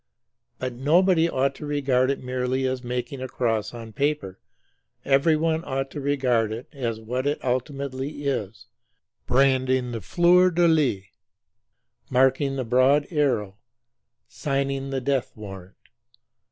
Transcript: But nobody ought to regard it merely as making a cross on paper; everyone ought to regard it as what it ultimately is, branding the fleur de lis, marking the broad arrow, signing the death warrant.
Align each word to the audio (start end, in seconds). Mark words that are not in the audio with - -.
But 0.57 0.73
nobody 0.73 1.29
ought 1.29 1.53
to 1.53 1.65
regard 1.67 2.09
it 2.09 2.23
merely 2.23 2.65
as 2.65 2.83
making 2.83 3.21
a 3.21 3.27
cross 3.27 3.71
on 3.71 3.93
paper; 3.93 4.39
everyone 5.05 5.63
ought 5.63 5.91
to 5.91 6.01
regard 6.01 6.51
it 6.51 6.67
as 6.73 6.99
what 6.99 7.27
it 7.27 7.37
ultimately 7.43 8.23
is, 8.23 8.65
branding 9.27 9.91
the 9.91 10.01
fleur 10.01 10.49
de 10.49 10.67
lis, 10.67 11.03
marking 12.09 12.55
the 12.55 12.65
broad 12.65 13.05
arrow, 13.11 13.57
signing 14.27 14.89
the 14.89 15.01
death 15.01 15.33
warrant. 15.37 15.75